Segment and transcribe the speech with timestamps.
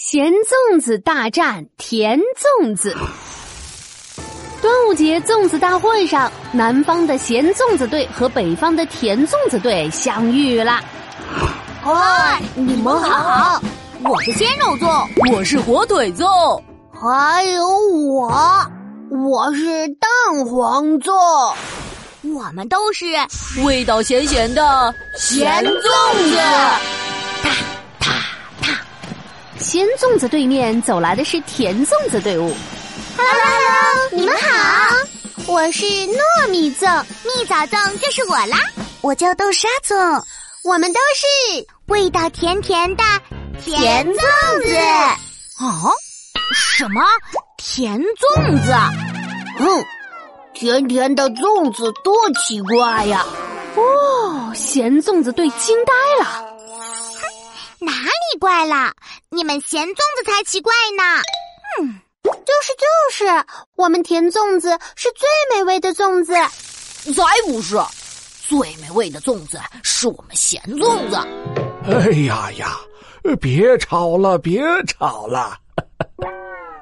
[0.00, 2.20] 咸粽子大战甜
[2.60, 2.96] 粽子。
[4.62, 10.80] 端午节粽子大会上，南方的咸粽子队和北方的甜粽子队相遇了。
[11.82, 13.60] 嗨，你们好！
[14.04, 16.62] 我是鲜肉粽，我是火腿粽，
[16.92, 18.30] 还有我，
[19.10, 20.08] 我是蛋
[20.46, 21.12] 黄粽。
[22.22, 23.04] 我们都是
[23.64, 26.97] 味道咸咸的咸粽子。
[29.68, 32.50] 咸粽子对面走来的是甜粽子队伍。
[33.18, 34.96] Hello，你们好，
[35.46, 38.56] 我是糯米粽，蜜枣粽就是我啦。
[39.02, 40.24] 我叫豆沙粽，
[40.64, 43.04] 我们都是味道甜甜的
[43.62, 44.74] 甜粽子。
[45.62, 45.92] 啊？
[46.54, 47.02] 什么
[47.58, 48.72] 甜粽子？
[49.58, 49.84] 嗯，
[50.54, 53.22] 甜甜的粽子多奇怪呀！
[53.76, 55.92] 哦，咸粽子队惊呆
[56.24, 56.48] 了。
[57.80, 58.92] 哪里怪了？
[59.30, 61.22] 你们咸粽子才奇怪呢！
[61.78, 63.44] 嗯，就是就是，
[63.76, 66.32] 我们甜粽子是最美味的粽子。
[67.12, 67.76] 才不是，
[68.48, 71.16] 最美味的粽子是我们咸粽子。
[71.84, 72.78] 哎呀呀，
[73.38, 75.54] 别吵了，别吵了！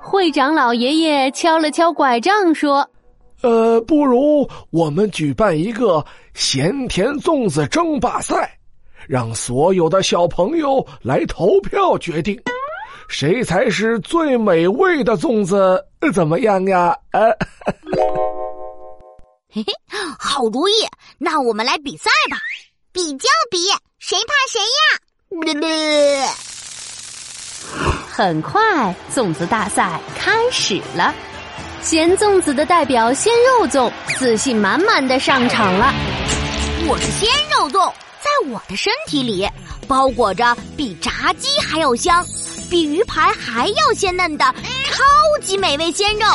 [0.01, 2.89] 会长老爷爷敲了敲拐杖说
[3.43, 6.05] ：“呃，不如我们举办一个
[6.35, 8.57] 咸甜粽子争霸赛。”
[9.09, 12.41] 让所有的小朋友来投票决定，
[13.09, 15.85] 谁才是最美味的粽子？
[16.13, 16.97] 怎么样呀？
[17.11, 17.21] 啊，
[19.53, 19.73] 嘿嘿，
[20.19, 20.73] 好主意！
[21.19, 22.37] 那我们来比赛吧，
[22.93, 23.59] 比就比，
[23.99, 25.01] 谁怕谁呀？
[28.11, 31.15] 很快，粽子大赛开始了。
[31.83, 35.93] 咸粽子的代表鲜肉粽自信满满的上场了。
[36.89, 37.93] 我是鲜肉粽。
[38.27, 39.49] 在我的身体里，
[39.87, 42.27] 包裹着比炸鸡还要香、
[42.69, 44.45] 比鱼排还要鲜嫩的
[44.91, 45.05] 超
[45.41, 46.27] 级美味鲜肉。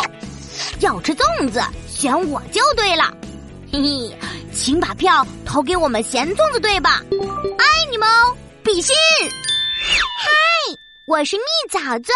[0.79, 3.11] 要吃粽子，选我就对了。
[3.73, 4.17] 嘿嘿，
[4.53, 7.03] 请把票投给我们咸粽子队吧！
[7.57, 8.95] 爱你们哦，比心！
[10.17, 10.31] 嗨，
[11.09, 12.13] 我是蜜枣粽。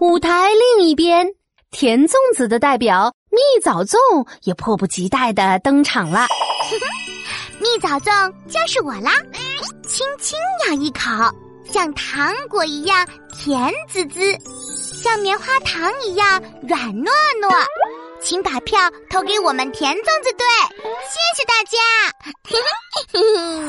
[0.00, 1.26] 舞台另一边，
[1.70, 3.96] 甜粽子的代表蜜枣粽
[4.42, 6.26] 也迫不及待的登场了。
[7.62, 9.12] 蜜枣粽就是我啦，
[9.86, 10.36] 轻轻
[10.66, 11.00] 咬一口，
[11.72, 14.36] 像糖果一样甜滋滋，
[15.00, 17.08] 像棉花糖一样软糯
[17.40, 17.64] 糯。
[18.20, 18.78] 请把票
[19.10, 20.44] 投给我们甜粽子队，
[21.08, 21.78] 谢谢大家。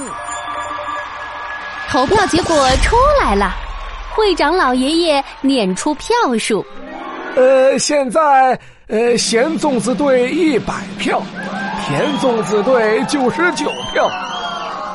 [1.89, 3.53] 投票结果出来了，
[4.15, 6.65] 会长老爷爷念出票数。
[7.35, 11.21] 呃，现在呃，咸粽子队一百票。
[11.85, 14.09] 甜粽子队九十九票，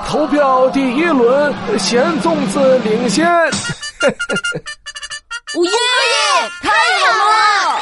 [0.07, 3.27] 投票第一轮，咸粽子领先。
[5.55, 5.71] 哦耶！
[6.63, 6.71] 太
[7.05, 7.81] 好了！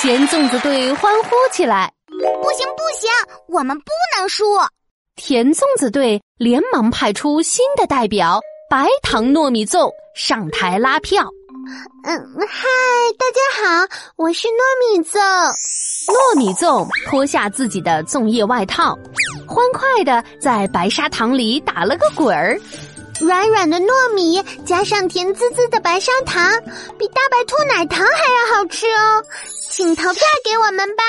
[0.00, 1.92] 咸粽子队欢呼起来。
[2.08, 3.10] 不行不行，
[3.48, 3.86] 我们不
[4.16, 4.44] 能输！
[5.14, 11.22] 甜粽子队连忙派出新的代表白糖糯米粽上台拉票。
[12.04, 12.66] 嗯，嗨，
[13.18, 13.86] 大家好，
[14.16, 15.18] 我是糯米粽。
[16.08, 18.98] 糯米粽脱下自己的粽叶外套，
[19.46, 22.58] 欢快的在白砂糖里打了个滚儿。
[23.20, 26.50] 软软的糯米加上甜滋滋的白砂糖，
[26.98, 29.22] 比大白兔奶糖还要好吃哦！
[29.70, 31.04] 请投票给我们吧。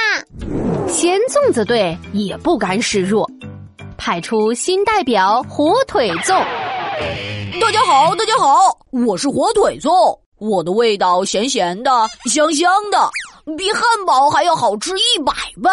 [0.90, 3.30] 咸粽子队也不甘示弱，
[3.98, 6.44] 派出新代表火腿粽。
[7.62, 10.20] 大家好，大家好，我是火腿粽。
[10.40, 11.92] 我的味道咸咸的，
[12.26, 13.10] 香香的，
[13.58, 15.70] 比汉堡还要好吃一百倍。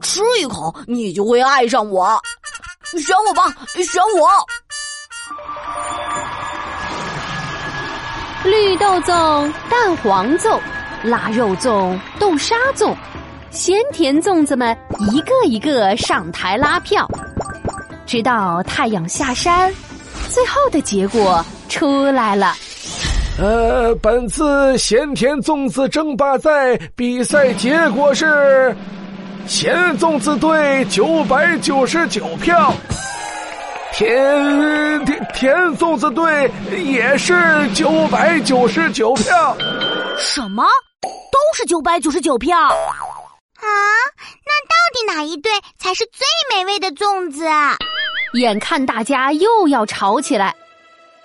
[0.00, 2.20] 吃一口，你就会爱上我。
[2.92, 3.44] 选我吧，
[3.74, 4.28] 选我！
[8.44, 10.58] 绿豆粽、蛋黄粽、
[11.02, 12.94] 腊肉粽、豆沙粽，
[13.50, 14.76] 咸甜粽子们
[15.10, 17.06] 一个一个上台拉票，
[18.06, 19.74] 直到太阳下山，
[20.30, 22.54] 最后的结果出来了。
[23.38, 28.76] 呃，本次咸甜粽子争霸赛比赛结果是，
[29.46, 32.74] 咸粽子队九百九十九票，
[33.92, 36.50] 甜甜甜粽子队
[36.84, 37.32] 也是
[37.74, 39.56] 九百九十九票。
[40.18, 40.64] 什么？
[41.02, 42.58] 都是九百九十九票？
[42.58, 42.74] 啊？
[44.44, 47.46] 那到底哪一队才是最美味的粽子？
[48.34, 50.56] 眼看大家又要吵起来。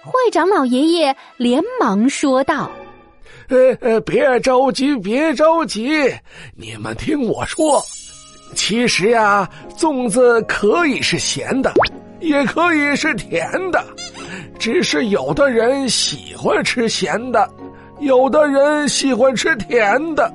[0.03, 2.69] 会长老爷爷连忙说道
[3.47, 6.13] ：“呃呃，别着急，别着急，
[6.57, 7.81] 你们听我说，
[8.53, 11.71] 其实呀，粽子可以是咸的，
[12.19, 13.81] 也可以是甜的，
[14.59, 17.49] 只是有的人喜欢吃咸的，
[18.01, 20.29] 有的人喜欢吃甜的。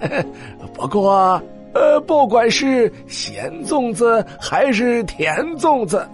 [0.74, 1.40] 不过，
[1.74, 6.08] 呃，不管是咸粽子还是甜粽子，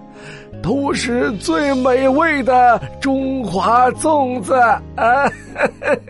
[0.63, 4.55] 都是最美味的中华粽子
[4.97, 5.31] 啊！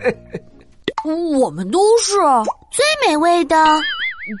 [1.39, 2.13] 我们都是
[2.71, 3.55] 最美味的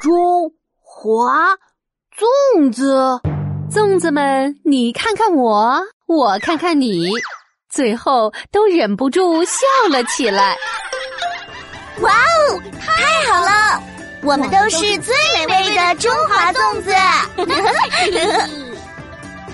[0.01, 1.49] 中华
[2.55, 3.19] 粽子。
[3.69, 7.09] 粽子们，你看看我，我看看你，
[7.69, 10.55] 最后都忍不住笑了起来。
[12.01, 13.81] 哇哦，太好了！
[14.23, 15.13] 我们都是最
[15.47, 16.93] 美味的中华粽子。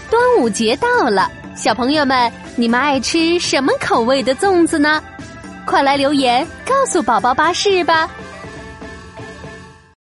[0.09, 5.01] 端午节到了，小朋友们，你们爱吃什么口味的粽子呢？
[5.65, 8.09] 快来留言告诉宝宝巴士吧。